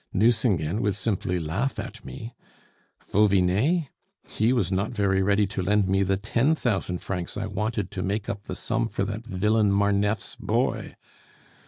[0.11, 2.33] Nucingen would simply laugh at me!
[3.11, 3.89] Vauvinet?
[4.27, 8.01] he was not very ready to lend me the ten thousand francs I wanted to
[8.01, 10.95] make up the sum for that villain Marneffe's boy.